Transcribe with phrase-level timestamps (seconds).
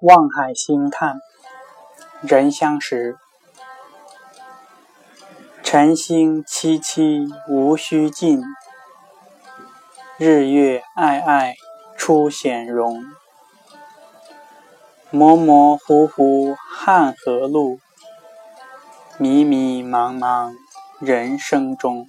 [0.00, 1.18] 望海兴叹，
[2.20, 3.18] 人相识。
[5.64, 8.40] 晨星凄凄无须尽，
[10.16, 11.56] 日月爱爱
[11.96, 13.04] 出显容。
[15.10, 17.80] 模模糊糊汉河路，
[19.18, 20.54] 迷迷茫茫
[21.00, 22.06] 人生中。